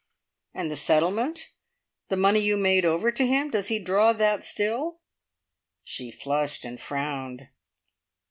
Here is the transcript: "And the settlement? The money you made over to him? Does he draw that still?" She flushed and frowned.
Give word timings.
"And 0.55 0.71
the 0.71 0.75
settlement? 0.75 1.51
The 2.09 2.15
money 2.17 2.39
you 2.39 2.57
made 2.57 2.85
over 2.85 3.11
to 3.11 3.23
him? 3.23 3.51
Does 3.51 3.67
he 3.67 3.77
draw 3.77 4.13
that 4.13 4.43
still?" 4.43 4.99
She 5.83 6.09
flushed 6.09 6.65
and 6.65 6.81
frowned. 6.81 7.49